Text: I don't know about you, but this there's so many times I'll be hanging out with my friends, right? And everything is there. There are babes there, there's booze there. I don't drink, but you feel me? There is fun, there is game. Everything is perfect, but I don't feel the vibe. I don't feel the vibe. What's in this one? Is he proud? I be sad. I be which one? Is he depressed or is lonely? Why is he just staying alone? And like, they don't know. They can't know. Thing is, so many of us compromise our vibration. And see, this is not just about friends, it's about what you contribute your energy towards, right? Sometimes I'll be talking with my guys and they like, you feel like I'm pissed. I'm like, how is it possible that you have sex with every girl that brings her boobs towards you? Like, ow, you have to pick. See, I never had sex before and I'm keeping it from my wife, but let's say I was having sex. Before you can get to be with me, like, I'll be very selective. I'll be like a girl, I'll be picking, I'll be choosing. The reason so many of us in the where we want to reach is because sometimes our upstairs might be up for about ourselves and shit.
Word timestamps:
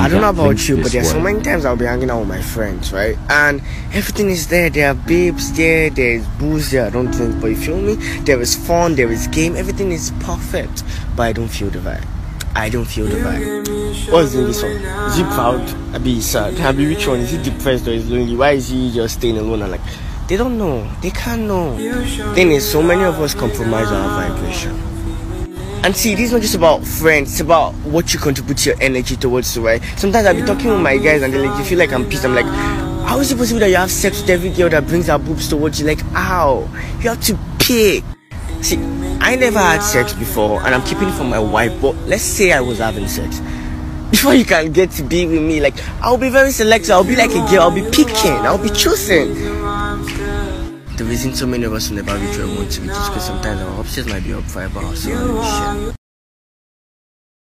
I 0.00 0.08
don't 0.08 0.20
know 0.20 0.30
about 0.30 0.68
you, 0.68 0.76
but 0.76 0.84
this 0.84 0.92
there's 0.92 1.10
so 1.10 1.20
many 1.20 1.42
times 1.42 1.64
I'll 1.64 1.76
be 1.76 1.84
hanging 1.84 2.10
out 2.10 2.20
with 2.20 2.28
my 2.28 2.42
friends, 2.42 2.92
right? 2.92 3.16
And 3.28 3.60
everything 3.92 4.30
is 4.30 4.48
there. 4.48 4.70
There 4.70 4.90
are 4.90 4.94
babes 4.94 5.56
there, 5.56 5.90
there's 5.90 6.26
booze 6.38 6.70
there. 6.70 6.86
I 6.86 6.90
don't 6.90 7.10
drink, 7.10 7.40
but 7.40 7.48
you 7.48 7.56
feel 7.56 7.80
me? 7.80 7.94
There 8.20 8.40
is 8.40 8.54
fun, 8.54 8.94
there 8.94 9.10
is 9.10 9.26
game. 9.28 9.56
Everything 9.56 9.92
is 9.92 10.12
perfect, 10.20 10.82
but 11.16 11.24
I 11.24 11.32
don't 11.32 11.48
feel 11.48 11.70
the 11.70 11.78
vibe. 11.78 12.06
I 12.54 12.68
don't 12.70 12.86
feel 12.86 13.06
the 13.06 13.16
vibe. 13.16 14.12
What's 14.12 14.34
in 14.34 14.44
this 14.44 14.62
one? 14.62 14.72
Is 14.72 15.16
he 15.16 15.22
proud? 15.24 15.60
I 15.94 15.98
be 15.98 16.20
sad. 16.20 16.58
I 16.60 16.72
be 16.72 16.86
which 16.86 17.06
one? 17.06 17.20
Is 17.20 17.30
he 17.30 17.42
depressed 17.42 17.86
or 17.86 17.92
is 17.92 18.10
lonely? 18.10 18.36
Why 18.36 18.52
is 18.52 18.68
he 18.68 18.92
just 18.92 19.18
staying 19.18 19.36
alone? 19.36 19.62
And 19.62 19.72
like, 19.72 19.80
they 20.28 20.36
don't 20.36 20.56
know. 20.56 20.90
They 21.02 21.10
can't 21.10 21.42
know. 21.42 21.76
Thing 22.34 22.52
is, 22.52 22.70
so 22.70 22.82
many 22.82 23.04
of 23.04 23.20
us 23.20 23.34
compromise 23.34 23.92
our 23.92 24.30
vibration. 24.30 24.95
And 25.86 25.96
see, 25.96 26.16
this 26.16 26.24
is 26.24 26.32
not 26.32 26.42
just 26.42 26.56
about 26.56 26.84
friends, 26.84 27.30
it's 27.30 27.40
about 27.40 27.72
what 27.84 28.12
you 28.12 28.18
contribute 28.18 28.66
your 28.66 28.74
energy 28.80 29.14
towards, 29.14 29.56
right? 29.56 29.80
Sometimes 29.96 30.26
I'll 30.26 30.34
be 30.34 30.42
talking 30.42 30.70
with 30.70 30.80
my 30.80 30.96
guys 30.96 31.22
and 31.22 31.32
they 31.32 31.38
like, 31.38 31.56
you 31.60 31.64
feel 31.64 31.78
like 31.78 31.92
I'm 31.92 32.04
pissed. 32.10 32.24
I'm 32.24 32.34
like, 32.34 32.44
how 33.06 33.20
is 33.20 33.30
it 33.30 33.38
possible 33.38 33.60
that 33.60 33.70
you 33.70 33.76
have 33.76 33.88
sex 33.88 34.20
with 34.20 34.30
every 34.30 34.50
girl 34.50 34.68
that 34.68 34.84
brings 34.88 35.06
her 35.06 35.16
boobs 35.16 35.48
towards 35.48 35.78
you? 35.78 35.86
Like, 35.86 36.00
ow, 36.06 36.68
you 37.00 37.08
have 37.08 37.22
to 37.26 37.38
pick. 37.60 38.02
See, 38.62 38.78
I 39.20 39.36
never 39.36 39.60
had 39.60 39.78
sex 39.78 40.12
before 40.12 40.60
and 40.66 40.74
I'm 40.74 40.82
keeping 40.82 41.06
it 41.06 41.14
from 41.14 41.30
my 41.30 41.38
wife, 41.38 41.80
but 41.80 41.94
let's 42.08 42.24
say 42.24 42.50
I 42.50 42.60
was 42.60 42.78
having 42.78 43.06
sex. 43.06 43.38
Before 44.10 44.34
you 44.34 44.44
can 44.44 44.72
get 44.72 44.90
to 44.92 45.04
be 45.04 45.24
with 45.24 45.40
me, 45.40 45.60
like, 45.60 45.74
I'll 46.00 46.18
be 46.18 46.30
very 46.30 46.50
selective. 46.50 46.90
I'll 46.90 47.04
be 47.04 47.14
like 47.14 47.30
a 47.30 47.48
girl, 47.48 47.62
I'll 47.62 47.70
be 47.70 47.88
picking, 47.92 48.32
I'll 48.32 48.58
be 48.60 48.70
choosing. 48.70 49.36
The 50.96 51.04
reason 51.04 51.34
so 51.34 51.46
many 51.46 51.64
of 51.64 51.74
us 51.74 51.90
in 51.90 51.96
the 51.96 52.02
where 52.04 52.18
we 52.18 52.56
want 52.56 52.70
to 52.72 52.80
reach 52.80 52.90
is 52.90 53.08
because 53.08 53.26
sometimes 53.26 53.60
our 53.60 53.80
upstairs 53.82 54.06
might 54.06 54.24
be 54.24 54.32
up 54.32 54.44
for 54.44 54.64
about 54.64 54.84
ourselves 54.84 55.46
and 55.46 55.86
shit. 55.88 55.95